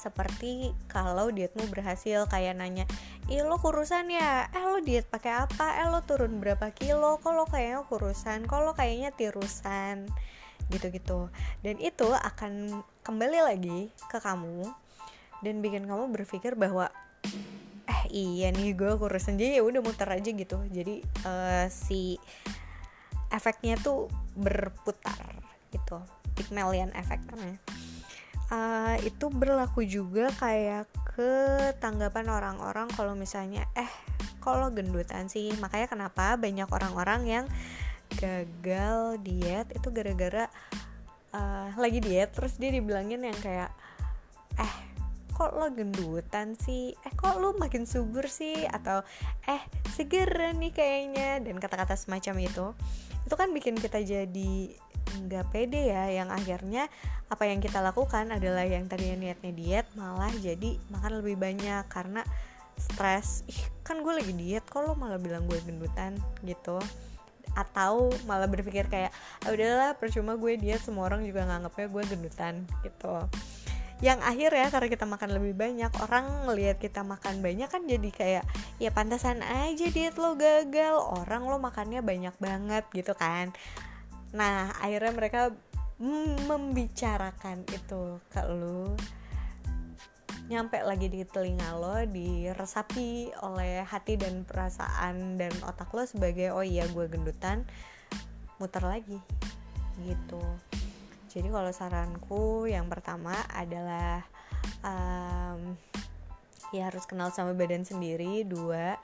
seperti 0.00 0.72
kalau 0.88 1.28
dietmu 1.28 1.68
berhasil 1.68 2.24
kayak 2.24 2.56
nanya, 2.56 2.88
"Ih, 3.28 3.44
lo 3.44 3.60
kurusan 3.60 4.08
ya? 4.08 4.48
Eh, 4.48 4.64
lo 4.64 4.80
diet 4.80 5.04
pakai 5.12 5.44
apa? 5.44 5.84
Eh, 5.84 5.92
lo 5.92 6.00
turun 6.08 6.40
berapa 6.40 6.72
kilo? 6.72 7.20
Lo 7.20 7.44
kayaknya 7.44 7.84
kurusan? 7.84 8.48
Lo 8.48 8.72
kayaknya 8.72 9.12
tirusan?" 9.12 10.08
gitu-gitu. 10.70 11.28
Dan 11.60 11.76
itu 11.82 12.08
akan 12.14 12.80
kembali 13.10 13.42
lagi 13.42 13.90
ke 14.06 14.22
kamu 14.22 14.70
dan 15.42 15.58
bikin 15.58 15.82
kamu 15.90 16.14
berpikir 16.14 16.54
bahwa 16.54 16.94
eh 17.90 18.02
iya 18.06 18.54
nih 18.54 18.70
gue 18.70 18.94
kurus 19.02 19.26
aja 19.26 19.58
ya 19.58 19.66
udah 19.66 19.82
muter 19.82 20.06
aja 20.06 20.30
gitu. 20.30 20.62
Jadi 20.70 21.02
uh, 21.26 21.66
si 21.66 22.22
efeknya 23.34 23.74
tuh 23.82 24.06
berputar 24.38 25.42
gitu. 25.74 25.98
Pygmalion 26.38 26.94
effect 26.94 27.26
namanya 27.26 27.58
uh, 28.54 28.94
itu 29.02 29.26
berlaku 29.26 29.82
juga 29.82 30.30
kayak 30.38 30.86
ke 31.10 31.30
tanggapan 31.82 32.30
orang-orang 32.30 32.86
kalau 32.94 33.18
misalnya 33.18 33.66
eh 33.74 33.90
kalau 34.38 34.70
gendutan 34.70 35.26
sih? 35.26 35.50
Makanya 35.58 35.90
kenapa 35.90 36.38
banyak 36.38 36.70
orang-orang 36.70 37.26
yang 37.26 37.44
gagal 38.22 39.18
diet 39.26 39.66
itu 39.74 39.90
gara-gara 39.90 40.46
uh, 41.34 41.70
lagi 41.78 41.98
diet 42.02 42.34
terus 42.34 42.58
dia 42.58 42.70
dibilangin 42.70 43.22
yang 43.22 43.38
kayak 43.38 43.70
eh 44.58 44.74
kok 45.40 45.56
lo 45.56 45.72
gendutan 45.72 46.52
sih? 46.60 46.92
Eh 46.92 47.12
kok 47.16 47.40
lo 47.40 47.56
makin 47.56 47.88
subur 47.88 48.28
sih? 48.28 48.68
Atau 48.68 49.00
eh 49.48 49.62
seger 49.96 50.28
nih 50.52 50.72
kayaknya. 50.74 51.40
Dan 51.40 51.56
kata-kata 51.56 51.96
semacam 51.96 52.44
itu 52.44 52.66
itu 53.24 53.34
kan 53.36 53.48
bikin 53.56 53.76
kita 53.80 54.04
jadi 54.04 54.52
nggak 55.24 55.46
pede 55.48 55.96
ya. 55.96 56.12
Yang 56.12 56.28
akhirnya 56.36 56.82
apa 57.32 57.48
yang 57.48 57.64
kita 57.64 57.80
lakukan 57.80 58.36
adalah 58.36 58.68
yang 58.68 58.84
tadinya 58.84 59.16
niatnya 59.16 59.52
diet 59.56 59.86
malah 59.96 60.30
jadi 60.44 60.76
makan 60.92 61.24
lebih 61.24 61.40
banyak. 61.40 61.88
Karena 61.88 62.20
stres 62.76 63.48
ih 63.48 63.60
kan 63.80 64.04
gue 64.04 64.12
lagi 64.12 64.36
diet 64.36 64.64
kok 64.68 64.84
lo 64.84 64.92
malah 64.92 65.16
bilang 65.16 65.48
gue 65.48 65.56
gendutan? 65.64 66.20
Gitu 66.44 66.76
atau 67.54 68.10
malah 68.26 68.46
berpikir 68.46 68.86
kayak 68.86 69.10
ah, 69.46 69.50
udahlah 69.50 69.90
percuma 69.98 70.38
gue 70.38 70.58
diet 70.58 70.82
semua 70.82 71.10
orang 71.10 71.26
juga 71.26 71.46
nganggapnya 71.46 71.86
gue 71.90 72.02
gendutan 72.10 72.54
gitu. 72.86 73.26
Yang 74.00 74.20
akhir 74.24 74.50
ya 74.56 74.66
karena 74.72 74.88
kita 74.88 75.04
makan 75.04 75.30
lebih 75.36 75.54
banyak 75.60 75.92
orang 76.00 76.24
ngelihat 76.48 76.80
kita 76.80 77.04
makan 77.04 77.44
banyak 77.44 77.68
kan 77.68 77.84
jadi 77.84 78.10
kayak 78.10 78.44
ya 78.80 78.90
pantasan 78.90 79.44
aja 79.44 79.86
diet 79.92 80.16
lo 80.16 80.40
gagal 80.40 80.96
orang 80.96 81.44
lo 81.44 81.60
makannya 81.60 82.00
banyak 82.00 82.32
banget 82.40 82.84
gitu 82.96 83.12
kan. 83.12 83.52
Nah 84.32 84.72
akhirnya 84.80 85.12
mereka 85.12 85.52
membicarakan 86.48 87.68
itu 87.68 88.24
ke 88.32 88.40
lo 88.48 88.96
nyampe 90.50 90.82
lagi 90.82 91.06
di 91.06 91.22
telinga 91.22 91.78
lo 91.78 92.02
diresapi 92.10 93.30
oleh 93.46 93.86
hati 93.86 94.18
dan 94.18 94.42
perasaan 94.42 95.38
dan 95.38 95.54
otak 95.62 95.94
lo 95.94 96.02
sebagai 96.02 96.50
oh 96.50 96.66
iya 96.66 96.90
gue 96.90 97.06
gendutan 97.06 97.62
muter 98.58 98.82
lagi. 98.82 99.22
Gitu. 100.02 100.42
Jadi 101.30 101.48
kalau 101.54 101.70
saranku 101.70 102.66
yang 102.66 102.90
pertama 102.90 103.30
adalah 103.54 104.26
um, 104.82 105.78
ya 106.74 106.90
harus 106.90 107.06
kenal 107.06 107.30
sama 107.30 107.54
badan 107.54 107.86
sendiri. 107.86 108.42
Dua 108.42 108.98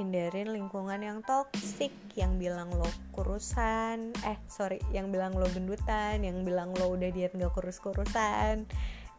hindarin 0.00 0.56
lingkungan 0.56 1.04
yang 1.04 1.20
toksik 1.20 1.92
yang 2.16 2.40
bilang 2.40 2.72
lo 2.72 2.88
kurusan. 3.12 4.16
Eh 4.24 4.40
sorry 4.48 4.80
yang 4.96 5.12
bilang 5.12 5.36
lo 5.36 5.44
gendutan 5.52 6.24
yang 6.24 6.48
bilang 6.48 6.72
lo 6.80 6.96
udah 6.96 7.12
diet 7.12 7.36
gak 7.36 7.52
kurus-kurusan 7.52 8.64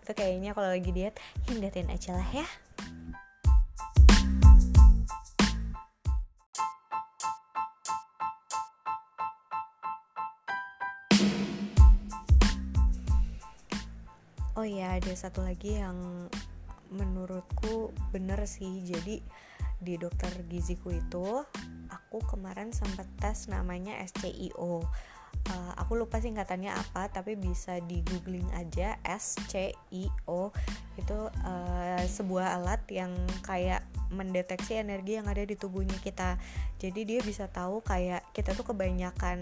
itu 0.03 0.11
kayaknya 0.15 0.51
kalau 0.57 0.69
lagi 0.73 0.91
diet 0.91 1.15
hindarin 1.47 1.91
aja 1.91 2.15
lah 2.15 2.29
ya. 2.33 2.47
Oh 14.59 14.67
ya 14.67 14.99
ada 14.99 15.15
satu 15.15 15.39
lagi 15.39 15.79
yang 15.79 16.27
menurutku 16.91 17.95
bener 18.11 18.43
sih. 18.43 18.83
Jadi 18.83 19.23
di 19.79 19.95
dokter 19.95 20.27
giziku 20.51 20.91
itu 20.91 21.47
aku 21.87 22.19
kemarin 22.27 22.75
sempat 22.75 23.07
tes 23.23 23.47
namanya 23.47 23.95
SCIO 24.03 24.83
uh, 25.49 25.73
aku 25.79 25.97
lupa 25.97 26.21
singkatannya 26.21 26.71
apa 26.73 27.09
tapi 27.09 27.33
bisa 27.39 27.81
di 27.83 28.05
googling 28.05 28.47
aja 28.55 28.99
SCIO 29.03 30.53
itu 30.99 31.19
uh, 31.45 32.03
sebuah 32.05 32.61
alat 32.61 32.81
yang 32.91 33.11
kayak 33.41 33.83
mendeteksi 34.09 34.81
energi 34.81 35.21
yang 35.21 35.29
ada 35.29 35.45
di 35.45 35.53
tubuhnya 35.53 35.95
kita. 36.01 36.41
Jadi 36.81 37.05
dia 37.05 37.19
bisa 37.21 37.45
tahu 37.45 37.85
kayak 37.85 38.25
kita 38.33 38.57
tuh 38.57 38.65
kebanyakan 38.65 39.39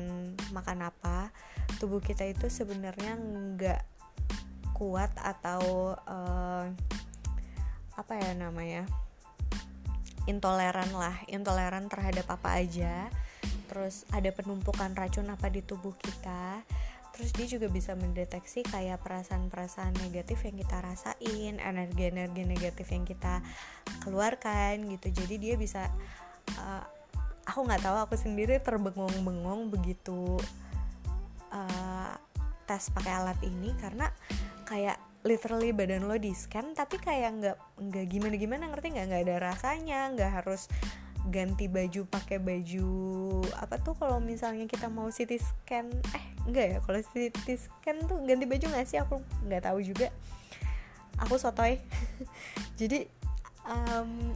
makan 0.51 0.91
apa. 0.91 1.31
Tubuh 1.79 2.03
kita 2.03 2.27
itu 2.27 2.51
sebenarnya 2.51 3.15
nggak 3.15 3.81
kuat 4.75 5.09
atau 5.17 5.95
uh, 5.95 6.67
apa 7.97 8.13
ya 8.13 8.37
namanya 8.37 8.85
intoleran 10.29 10.93
lah 10.93 11.17
intoleran 11.25 11.89
terhadap 11.89 12.29
apa 12.29 12.61
aja 12.61 13.09
terus 13.67 14.07
ada 14.15 14.31
penumpukan 14.31 14.95
racun 14.95 15.27
apa 15.29 15.51
di 15.51 15.61
tubuh 15.61 15.93
kita. 15.99 16.63
Terus 17.17 17.33
dia 17.33 17.47
juga 17.57 17.67
bisa 17.73 17.97
mendeteksi 17.97 18.61
kayak 18.61 19.01
perasaan-perasaan 19.01 19.97
negatif 20.05 20.45
yang 20.45 20.61
kita 20.61 20.77
rasain 20.85 21.57
energi-energi 21.57 22.45
negatif 22.45 22.87
yang 22.93 23.09
kita 23.09 23.41
keluarkan 24.05 24.85
gitu. 24.85 25.25
Jadi 25.25 25.35
dia 25.41 25.55
bisa 25.57 25.89
uh, 26.61 26.85
aku 27.49 27.59
nggak 27.65 27.81
tahu 27.81 27.97
aku 27.97 28.15
sendiri 28.19 28.61
terbengong-bengong 28.61 29.73
begitu 29.73 30.37
uh, 31.49 32.13
tes 32.67 32.91
pakai 32.91 33.13
alat 33.17 33.39
ini 33.41 33.73
karena 33.79 34.11
kayak 34.67 34.99
literally 35.25 35.71
badan 35.73 36.05
lo 36.05 36.15
di 36.19 36.35
scan 36.35 36.75
tapi 36.77 36.99
kayak 36.99 37.29
nggak 37.39 37.57
nggak 37.81 38.05
gimana 38.11 38.35
gimana 38.37 38.63
ngerti 38.69 38.93
nggak? 38.93 39.05
Nggak 39.09 39.23
ada 39.25 39.35
rasanya 39.41 39.99
nggak 40.13 40.31
harus 40.43 40.69
ganti 41.29 41.67
baju 41.67 42.07
pakai 42.07 42.39
baju 42.39 42.89
apa 43.59 43.77
tuh 43.81 43.95
kalau 43.95 44.17
misalnya 44.19 44.65
kita 44.65 44.87
mau 44.87 45.11
CT 45.11 45.37
scan? 45.39 45.87
Eh 46.15 46.25
enggak 46.47 46.65
ya 46.65 46.77
kalau 46.83 46.99
CT 46.99 47.47
scan 47.57 47.97
tuh 48.07 48.23
ganti 48.23 48.45
baju 48.47 48.65
nggak 48.71 48.87
sih? 48.87 48.97
Aku 49.01 49.21
nggak 49.45 49.67
tahu 49.67 49.79
juga. 49.83 50.11
Aku 51.21 51.35
sotoy. 51.35 51.81
Jadi 52.79 53.07
um, 53.67 54.33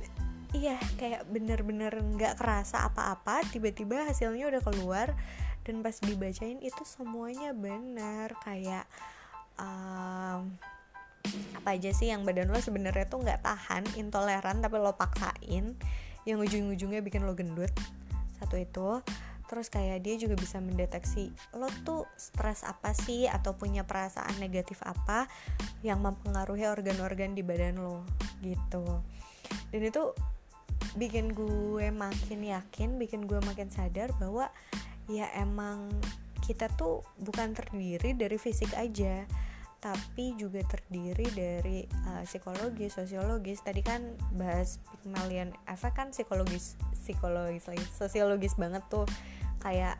iya 0.52 0.76
kayak 1.00 1.28
bener-bener 1.32 1.96
nggak 1.96 2.36
kerasa 2.36 2.92
apa-apa 2.92 3.48
tiba-tiba 3.50 4.04
hasilnya 4.04 4.52
udah 4.52 4.62
keluar 4.62 5.16
dan 5.64 5.80
pas 5.80 5.96
dibacain 6.04 6.60
itu 6.60 6.84
semuanya 6.84 7.56
benar 7.56 8.36
kayak 8.44 8.84
um, 9.56 10.52
apa 11.62 11.78
aja 11.78 11.94
sih 11.94 12.10
yang 12.10 12.26
badan 12.26 12.50
lo 12.50 12.58
sebenarnya 12.58 13.06
tuh 13.08 13.22
nggak 13.22 13.46
tahan 13.46 13.86
intoleran 13.96 14.60
tapi 14.60 14.76
lo 14.82 14.98
paksain 14.98 15.78
yang 16.28 16.42
ujung-ujungnya 16.42 17.02
bikin 17.02 17.26
lo 17.26 17.34
gendut 17.34 17.72
satu 18.42 18.58
itu. 18.58 19.02
Terus 19.52 19.68
kayak 19.68 20.08
dia 20.08 20.16
juga 20.16 20.40
bisa 20.40 20.64
mendeteksi 20.64 21.28
lo 21.60 21.68
tuh 21.84 22.08
stres 22.16 22.64
apa 22.64 22.96
sih 22.96 23.28
atau 23.28 23.52
punya 23.52 23.84
perasaan 23.84 24.40
negatif 24.40 24.80
apa 24.88 25.28
yang 25.84 26.00
mempengaruhi 26.00 26.64
organ-organ 26.72 27.36
di 27.36 27.44
badan 27.44 27.84
lo 27.84 28.08
gitu. 28.40 29.04
Dan 29.76 29.82
itu 29.84 30.16
bikin 30.96 31.32
gue 31.32 31.88
makin 31.92 32.40
yakin 32.44 33.00
bikin 33.00 33.28
gue 33.28 33.40
makin 33.44 33.72
sadar 33.72 34.12
bahwa 34.20 34.52
ya 35.08 35.28
emang 35.40 35.88
kita 36.44 36.68
tuh 36.76 37.06
bukan 37.22 37.56
terdiri 37.56 38.18
dari 38.18 38.36
fisik 38.36 38.76
aja 38.76 39.24
tapi 39.82 40.38
juga 40.38 40.62
terdiri 40.70 41.26
dari 41.34 41.90
uh, 42.06 42.22
psikologis, 42.22 42.94
sosiologis. 42.94 43.66
Tadi 43.66 43.82
kan 43.82 44.14
bahas 44.38 44.78
Pygmalion 45.02 45.50
efek 45.66 45.98
kan 45.98 46.14
psikologis, 46.14 46.78
psikologis 46.94 47.66
sosiologis 47.98 48.54
banget 48.62 48.86
tuh. 48.94 49.10
Kayak 49.58 49.98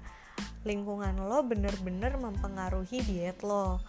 lingkungan 0.62 1.18
lo 1.26 1.42
bener-bener 1.42 2.14
mempengaruhi 2.14 3.02
diet 3.10 3.42
lo. 3.42 3.82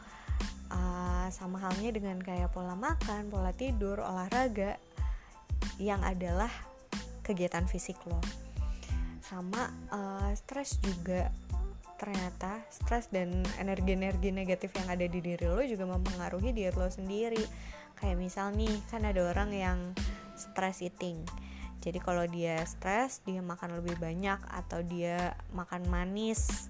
Uh, 0.72 1.28
sama 1.28 1.61
halnya 1.61 1.92
dengan 1.92 2.16
kayak 2.16 2.48
pola 2.48 2.72
makan, 2.72 3.28
pola 3.28 3.52
tidur, 3.52 4.00
olahraga 4.00 4.81
yang 5.76 6.00
adalah 6.00 6.48
kegiatan 7.20 7.68
fisik 7.68 8.00
lo. 8.09 8.16
Sama 9.20 9.68
uh, 9.92 10.33
stres 10.33 10.81
juga 10.81 11.28
ternyata 12.02 12.58
stres 12.66 13.06
dan 13.14 13.46
energi-energi 13.62 14.34
negatif 14.34 14.74
yang 14.74 14.90
ada 14.90 15.06
di 15.06 15.22
diri 15.22 15.46
lo 15.46 15.62
juga 15.62 15.86
mempengaruhi 15.86 16.50
diet 16.50 16.74
lo 16.74 16.90
sendiri. 16.90 17.38
Kayak 17.94 18.18
misal 18.18 18.50
nih 18.58 18.74
kan 18.90 19.06
ada 19.06 19.22
orang 19.22 19.54
yang 19.54 19.78
stress 20.34 20.82
eating. 20.82 21.22
Jadi 21.78 22.02
kalau 22.02 22.26
dia 22.26 22.58
stres 22.66 23.22
dia 23.22 23.38
makan 23.38 23.78
lebih 23.78 23.94
banyak 24.02 24.42
atau 24.50 24.82
dia 24.82 25.38
makan 25.54 25.86
manis 25.86 26.66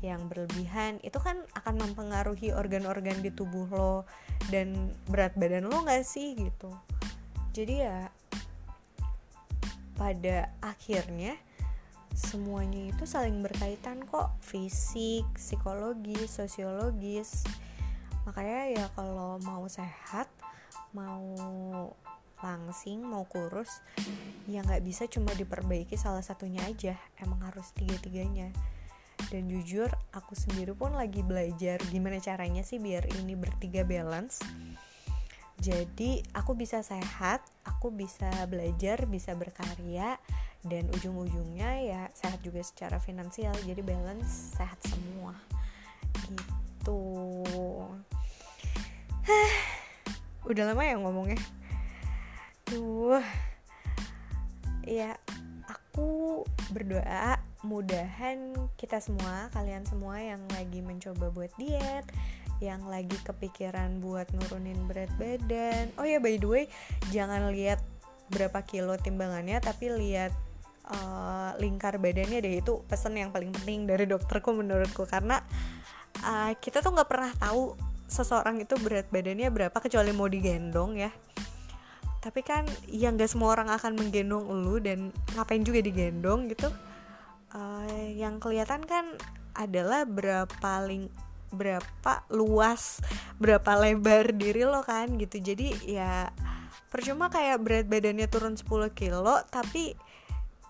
yang 0.00 0.24
berlebihan 0.32 0.98
itu 1.04 1.20
kan 1.20 1.44
akan 1.52 1.76
mempengaruhi 1.76 2.56
organ-organ 2.56 3.20
di 3.20 3.28
tubuh 3.28 3.68
lo 3.68 3.96
dan 4.48 4.88
berat 5.12 5.36
badan 5.36 5.68
lo 5.68 5.84
gak 5.84 6.00
sih 6.08 6.32
gitu. 6.32 6.72
Jadi 7.52 7.84
ya 7.84 8.08
pada 10.00 10.48
akhirnya 10.64 11.36
semuanya 12.14 12.92
itu 12.92 13.04
saling 13.08 13.40
berkaitan 13.40 14.04
kok. 14.04 14.32
Fisik, 14.44 15.26
psikologis, 15.36 16.28
sosiologis. 16.28 17.44
Makanya 18.28 18.60
ya 18.70 18.86
kalau 18.94 19.40
mau 19.42 19.66
sehat 19.66 20.30
mau 20.92 21.24
langsing 22.42 23.06
mau 23.06 23.22
kurus 23.30 23.70
ya 24.50 24.66
nggak 24.66 24.82
bisa 24.82 25.06
cuma 25.06 25.30
diperbaiki 25.32 25.94
salah 25.96 26.22
satunya 26.22 26.62
aja. 26.66 26.98
Emang 27.18 27.40
harus 27.42 27.70
tiga-tiganya. 27.74 28.50
Dan 29.30 29.46
jujur 29.48 29.88
aku 30.10 30.34
sendiri 30.34 30.74
pun 30.74 30.92
lagi 30.98 31.22
belajar 31.22 31.78
gimana 31.88 32.18
caranya 32.18 32.66
sih 32.66 32.82
biar 32.82 33.06
ini 33.22 33.38
bertiga 33.38 33.86
balance. 33.86 34.42
Jadi 35.62 36.18
aku 36.34 36.58
bisa 36.58 36.82
sehat 36.82 37.46
aku 37.62 37.94
bisa 37.94 38.28
belajar 38.50 39.06
bisa 39.06 39.30
berkarya 39.38 40.18
dan 40.62 40.86
ujung-ujungnya 40.94 41.70
ya 41.82 42.02
sehat 42.14 42.38
juga 42.46 42.62
secara 42.62 43.02
finansial 43.02 43.54
jadi 43.66 43.82
balance 43.82 44.54
sehat 44.54 44.78
semua. 44.86 45.34
Gitu. 46.30 47.02
Udah 50.50 50.64
lama 50.70 50.82
ya 50.86 50.94
ngomongnya? 50.98 51.40
Tuh 52.66 53.18
ya 54.86 55.18
aku 55.66 56.42
berdoa 56.74 57.38
mudahan 57.62 58.54
kita 58.74 58.98
semua 58.98 59.46
kalian 59.54 59.86
semua 59.86 60.18
yang 60.18 60.42
lagi 60.50 60.82
mencoba 60.82 61.30
buat 61.30 61.54
diet 61.58 62.02
yang 62.62 62.86
lagi 62.86 63.18
kepikiran 63.26 63.98
buat 63.98 64.30
nurunin 64.30 64.78
berat 64.86 65.10
badan. 65.18 65.90
Oh 65.98 66.06
ya 66.06 66.22
by 66.22 66.38
the 66.38 66.46
way 66.46 66.64
jangan 67.10 67.50
lihat 67.50 67.82
berapa 68.30 68.62
kilo 68.62 68.94
timbangannya 68.94 69.58
tapi 69.58 69.90
lihat 69.90 70.30
uh, 70.88 71.54
lingkar 71.60 71.98
badannya 72.02 72.42
deh 72.42 72.54
itu 72.58 72.82
pesan 72.86 73.18
yang 73.18 73.30
paling 73.30 73.54
penting 73.54 73.86
dari 73.86 74.08
dokterku 74.08 74.50
menurutku. 74.50 75.06
Karena 75.06 75.38
uh, 76.24 76.52
kita 76.58 76.82
tuh 76.82 76.94
nggak 76.94 77.10
pernah 77.10 77.32
tahu 77.38 77.76
seseorang 78.10 78.60
itu 78.60 78.74
berat 78.82 79.08
badannya 79.08 79.48
berapa 79.48 79.76
kecuali 79.78 80.10
mau 80.10 80.26
digendong 80.26 80.98
ya. 80.98 81.10
Tapi 82.22 82.40
kan 82.46 82.66
ya 82.86 83.10
nggak 83.10 83.30
semua 83.30 83.54
orang 83.54 83.70
akan 83.74 83.98
menggendong 83.98 84.46
lu 84.46 84.78
dan 84.78 85.10
ngapain 85.34 85.62
juga 85.62 85.82
digendong 85.82 86.50
gitu. 86.50 86.70
Uh, 87.52 88.08
yang 88.16 88.40
kelihatan 88.40 88.82
kan 88.88 89.12
adalah 89.52 90.08
berapa 90.08 90.72
ling 90.88 91.12
berapa 91.52 92.24
luas 92.32 93.04
berapa 93.36 93.76
lebar 93.76 94.32
diri 94.32 94.64
lo 94.64 94.80
kan 94.80 95.20
gitu. 95.20 95.36
Jadi 95.42 95.84
ya 95.84 96.32
percuma 96.88 97.32
kayak 97.32 97.60
berat 97.60 97.86
badannya 97.88 98.28
turun 98.28 98.56
10 98.56 98.68
kilo 98.92 99.40
tapi 99.48 99.96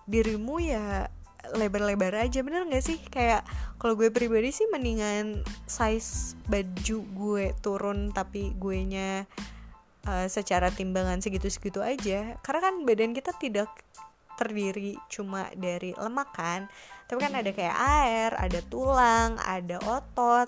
dirimu 0.09 0.59
ya 0.59 1.07
lebar-lebar 1.51 2.15
aja 2.15 2.39
bener 2.39 2.63
gak 2.71 2.83
sih? 2.83 2.99
Kayak 3.11 3.43
kalau 3.75 3.99
gue 3.99 4.07
pribadi 4.09 4.55
sih 4.55 4.67
mendingan 4.71 5.43
size 5.67 6.39
baju 6.47 6.97
gue 7.03 7.45
turun 7.59 8.15
tapi 8.15 8.55
gue 8.55 8.77
nya 8.87 9.27
uh, 10.07 10.27
secara 10.31 10.71
timbangan 10.71 11.19
segitu-segitu 11.19 11.83
aja. 11.83 12.39
Karena 12.39 12.59
kan 12.63 12.75
badan 12.87 13.11
kita 13.11 13.35
tidak 13.35 13.67
terdiri 14.39 14.95
cuma 15.11 15.51
dari 15.53 15.91
lemak 15.99 16.31
kan? 16.31 16.71
Tapi 17.11 17.19
kan 17.19 17.35
ada 17.35 17.51
kayak 17.51 17.75
air 17.75 18.31
ada 18.39 18.59
tulang 18.71 19.35
ada 19.43 19.77
otot 19.83 20.47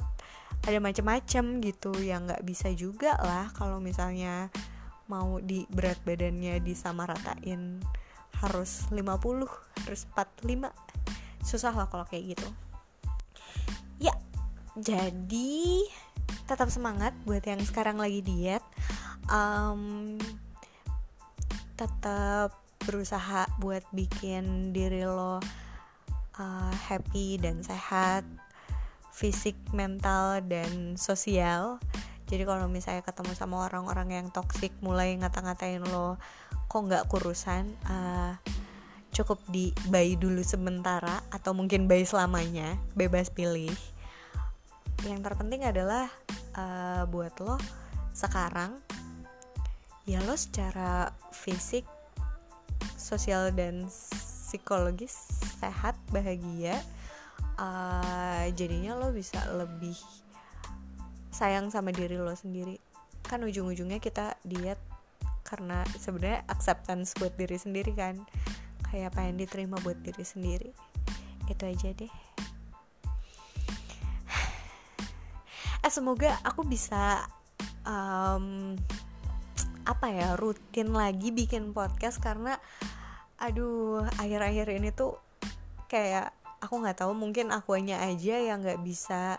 ada 0.65 0.77
macam-macam 0.79 1.59
gitu. 1.59 1.91
Yang 1.99 2.21
nggak 2.31 2.43
bisa 2.47 2.67
juga 2.71 3.19
lah 3.19 3.51
kalau 3.51 3.83
misalnya 3.83 4.47
mau 5.05 5.37
di 5.37 5.67
berat 5.69 6.01
badannya 6.01 6.63
disamaratain 6.65 7.83
harus 8.43 8.87
50 8.91 9.47
harus 9.85 10.01
45 10.11 10.71
susah 11.45 11.73
lah 11.75 11.87
kalau 11.87 12.05
kayak 12.09 12.35
gitu. 12.35 12.47
Ya 14.01 14.15
jadi 14.75 15.85
tetap 16.49 16.69
semangat 16.73 17.13
buat 17.23 17.45
yang 17.45 17.61
sekarang 17.63 18.01
lagi 18.01 18.25
diet. 18.25 18.63
Um, 19.25 20.17
tetap 21.75 22.55
berusaha 22.85 23.49
buat 23.57 23.83
bikin 23.89 24.71
diri 24.71 25.03
lo 25.03 25.41
uh, 26.37 26.73
happy 26.87 27.41
dan 27.41 27.65
sehat 27.65 28.23
fisik 29.15 29.55
mental 29.71 30.43
dan 30.45 30.99
sosial. 30.99 31.79
Jadi 32.25 32.43
kalau 32.43 32.67
misalnya 32.67 33.05
ketemu 33.05 33.31
sama 33.37 33.63
orang-orang 33.69 34.11
yang 34.11 34.27
toksik 34.33 34.73
mulai 34.81 35.15
ngata-ngatain 35.15 35.81
lo 35.87 36.17
kok 36.75 36.91
nggak 36.91 37.07
kurusan 37.07 37.71
uh, 37.87 38.35
cukup 39.15 39.39
di 39.47 39.71
bayi 39.87 40.19
dulu 40.19 40.43
sementara 40.43 41.23
atau 41.31 41.55
mungkin 41.55 41.87
bayi 41.87 42.03
selamanya 42.03 42.75
bebas 42.99 43.31
pilih. 43.31 43.71
Yang 45.07 45.23
terpenting 45.23 45.63
adalah 45.63 46.11
uh, 46.59 47.07
buat 47.07 47.31
lo 47.39 47.55
sekarang 48.11 48.75
ya 50.03 50.19
lo 50.27 50.35
secara 50.35 51.15
fisik 51.31 51.87
sosial 52.99 53.55
dan 53.55 53.87
psikologis 53.87 55.15
sehat 55.63 55.95
bahagia 56.11 56.75
uh, 57.55 58.51
jadinya 58.51 58.99
lo 58.99 59.15
bisa 59.15 59.39
lebih 59.55 59.95
sayang 61.31 61.71
sama 61.71 61.95
diri 61.95 62.19
lo 62.19 62.35
sendiri. 62.35 62.83
Kan 63.23 63.47
ujung-ujungnya 63.47 64.03
kita 64.03 64.35
diet 64.43 64.94
karena 65.45 65.85
sebenarnya 65.95 66.41
acceptance 66.49 67.13
buat 67.15 67.37
diri 67.37 67.55
sendiri 67.55 67.93
kan. 67.93 68.19
Kayak 68.89 69.15
yang 69.21 69.37
diterima 69.37 69.77
buat 69.85 70.01
diri 70.01 70.25
sendiri. 70.25 70.73
Itu 71.45 71.63
aja 71.69 71.93
deh. 71.93 72.13
Eh 75.85 75.91
semoga 75.93 76.41
aku 76.41 76.65
bisa 76.65 77.29
um, 77.85 78.73
apa 79.85 80.09
ya 80.09 80.33
rutin 80.33 80.89
lagi 80.89 81.29
bikin 81.29 81.77
podcast 81.77 82.17
karena 82.17 82.57
aduh 83.37 84.01
akhir-akhir 84.17 84.73
ini 84.81 84.89
tuh 84.89 85.21
kayak 85.85 86.33
aku 86.57 86.81
nggak 86.81 87.05
tahu 87.05 87.13
mungkin 87.13 87.53
akunya 87.53 88.01
aja 88.01 88.41
yang 88.41 88.65
nggak 88.65 88.81
bisa 88.81 89.37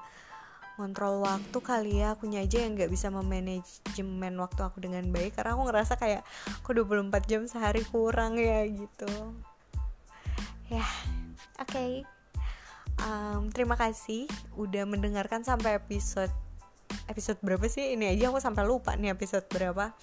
kontrol 0.76 1.24
waktu 1.24 1.58
kali 1.58 2.04
ya. 2.04 2.14
Akunya 2.14 2.44
aja 2.44 2.62
yang 2.62 2.76
nggak 2.76 2.92
bisa 2.92 3.08
memanajemen 3.08 4.34
waktu 4.36 4.60
aku 4.60 4.78
dengan 4.84 5.08
baik. 5.10 5.34
Karena 5.34 5.56
aku 5.56 5.66
ngerasa 5.66 5.96
kayak 5.96 6.22
aku 6.62 6.76
24 6.76 7.24
jam 7.26 7.42
sehari 7.48 7.82
kurang 7.88 8.36
ya 8.36 8.62
gitu. 8.68 9.10
Ya 10.68 10.84
oke. 11.58 11.72
Okay. 11.72 11.92
um, 13.02 13.48
terima 13.52 13.76
kasih 13.76 14.28
udah 14.56 14.84
mendengarkan 14.84 15.42
sampai 15.42 15.80
episode 15.80 16.32
episode 17.08 17.40
berapa 17.42 17.66
sih? 17.66 17.96
Ini 17.96 18.14
aja 18.14 18.30
aku 18.30 18.38
sampai 18.38 18.68
lupa 18.68 18.94
nih 18.94 19.16
episode 19.16 19.48
berapa. 19.48 19.96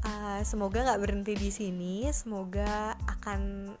Uh, 0.00 0.40
semoga 0.48 0.80
nggak 0.86 1.00
berhenti 1.00 1.34
di 1.36 1.50
sini. 1.52 2.08
Semoga 2.10 2.96
akan 3.04 3.72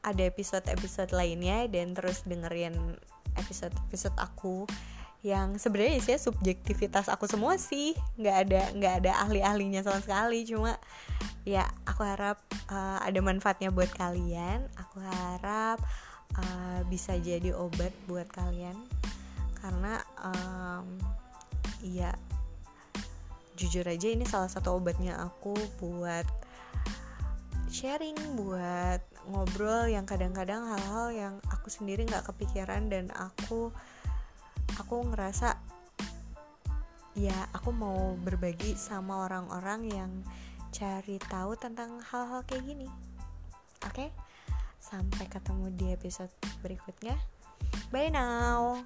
ada 0.00 0.22
episode-episode 0.24 1.12
lainnya 1.12 1.68
dan 1.68 1.92
terus 1.92 2.24
dengerin 2.24 2.96
episode-episode 3.36 4.16
aku 4.16 4.64
yang 5.20 5.60
sebenarnya 5.60 6.00
sih 6.00 6.16
subjektivitas 6.16 7.12
aku 7.12 7.28
semua 7.28 7.60
sih. 7.60 7.92
Nggak 8.16 8.36
ada 8.48 8.62
nggak 8.72 8.94
ada 9.04 9.12
ahli-ahlinya 9.28 9.84
sama 9.84 10.00
sekali. 10.00 10.48
Cuma 10.48 10.80
ya 11.44 11.68
aku 11.84 12.00
harap 12.04 12.40
uh, 12.72 12.98
ada 13.04 13.20
manfaatnya 13.20 13.68
buat 13.68 13.92
kalian. 13.92 14.64
Aku 14.80 15.00
harap 15.04 15.78
uh, 16.40 16.80
bisa 16.88 17.16
jadi 17.20 17.52
obat 17.52 17.92
buat 18.08 18.28
kalian. 18.32 18.76
Karena 19.60 20.00
um, 20.24 20.96
ya 21.84 22.16
jujur 23.60 23.84
aja 23.84 24.08
ini 24.08 24.24
salah 24.24 24.48
satu 24.48 24.80
obatnya 24.80 25.20
aku 25.20 25.52
buat 25.84 26.24
sharing 27.68 28.16
buat 28.40 29.04
ngobrol 29.28 29.84
yang 29.86 30.08
kadang-kadang 30.08 30.64
hal-hal 30.64 31.06
yang 31.12 31.34
aku 31.52 31.68
sendiri 31.68 32.08
nggak 32.08 32.24
kepikiran 32.32 32.88
dan 32.88 33.12
aku 33.12 33.68
aku 34.80 35.04
ngerasa 35.12 35.60
ya 37.12 37.36
aku 37.52 37.68
mau 37.68 38.16
berbagi 38.16 38.72
sama 38.80 39.28
orang-orang 39.28 39.80
yang 39.92 40.12
cari 40.72 41.20
tahu 41.20 41.52
tentang 41.60 42.00
hal-hal 42.00 42.40
kayak 42.48 42.64
gini 42.64 42.88
oke 43.84 43.92
okay? 43.92 44.08
sampai 44.80 45.28
ketemu 45.28 45.68
di 45.76 45.86
episode 45.92 46.32
berikutnya 46.64 47.14
bye 47.92 48.08
now 48.08 48.80